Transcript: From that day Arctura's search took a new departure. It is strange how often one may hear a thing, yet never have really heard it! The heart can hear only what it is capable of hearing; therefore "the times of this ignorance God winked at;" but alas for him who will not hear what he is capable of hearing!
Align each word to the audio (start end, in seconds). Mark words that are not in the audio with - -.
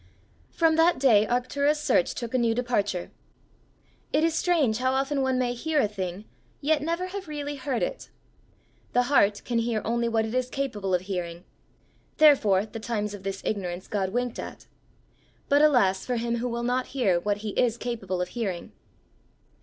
From 0.49 0.77
that 0.77 0.97
day 0.97 1.27
Arctura's 1.29 1.79
search 1.79 2.15
took 2.15 2.33
a 2.33 2.39
new 2.39 2.55
departure. 2.55 3.11
It 4.11 4.23
is 4.23 4.33
strange 4.33 4.79
how 4.79 4.93
often 4.93 5.21
one 5.21 5.37
may 5.37 5.53
hear 5.53 5.79
a 5.79 5.87
thing, 5.87 6.25
yet 6.59 6.81
never 6.81 7.09
have 7.09 7.27
really 7.27 7.55
heard 7.57 7.83
it! 7.83 8.09
The 8.93 9.03
heart 9.13 9.43
can 9.45 9.59
hear 9.59 9.79
only 9.85 10.09
what 10.09 10.25
it 10.25 10.33
is 10.33 10.49
capable 10.49 10.95
of 10.95 11.01
hearing; 11.01 11.43
therefore 12.17 12.65
"the 12.65 12.79
times 12.79 13.13
of 13.13 13.21
this 13.21 13.43
ignorance 13.45 13.85
God 13.87 14.09
winked 14.09 14.39
at;" 14.39 14.65
but 15.49 15.61
alas 15.61 16.03
for 16.03 16.15
him 16.15 16.37
who 16.37 16.49
will 16.49 16.63
not 16.63 16.87
hear 16.97 17.19
what 17.19 17.37
he 17.45 17.49
is 17.49 17.77
capable 17.77 18.23
of 18.23 18.29
hearing! 18.29 18.71